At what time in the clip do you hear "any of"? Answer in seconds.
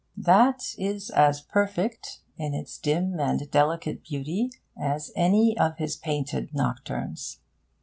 5.15-5.77